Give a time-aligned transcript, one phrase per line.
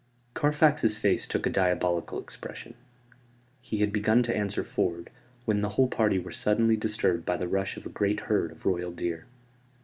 [0.33, 2.73] Carfax's face took a diabolical expression.
[3.61, 5.11] He had begun to answer Ford,
[5.45, 8.65] when the whole party were suddenly disturbed by the rush of a great herd of
[8.65, 9.27] Royal deer.